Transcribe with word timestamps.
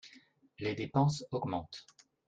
Les 0.57 0.73
dépenses 0.73 1.27
augmentent 1.29 1.85